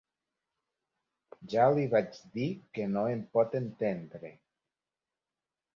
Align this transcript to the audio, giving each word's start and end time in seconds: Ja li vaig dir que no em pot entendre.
Ja 1.51 1.67
li 1.75 1.83
vaig 1.91 2.17
dir 2.39 2.49
que 2.79 2.89
no 2.97 3.07
em 3.13 3.23
pot 3.37 3.61
entendre. 3.65 4.35